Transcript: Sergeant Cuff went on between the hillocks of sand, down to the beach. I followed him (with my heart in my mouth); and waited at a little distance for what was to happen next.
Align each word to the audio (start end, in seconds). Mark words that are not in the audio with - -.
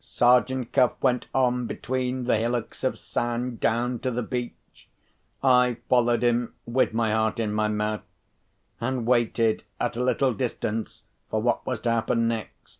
Sergeant 0.00 0.72
Cuff 0.72 0.92
went 1.02 1.26
on 1.34 1.66
between 1.66 2.24
the 2.24 2.38
hillocks 2.38 2.84
of 2.84 2.98
sand, 2.98 3.60
down 3.60 3.98
to 3.98 4.10
the 4.10 4.22
beach. 4.22 4.88
I 5.42 5.76
followed 5.90 6.22
him 6.22 6.54
(with 6.64 6.94
my 6.94 7.10
heart 7.12 7.38
in 7.38 7.52
my 7.52 7.68
mouth); 7.68 8.00
and 8.80 9.04
waited 9.04 9.62
at 9.78 9.94
a 9.96 10.02
little 10.02 10.32
distance 10.32 11.02
for 11.28 11.42
what 11.42 11.66
was 11.66 11.80
to 11.80 11.90
happen 11.90 12.26
next. 12.26 12.78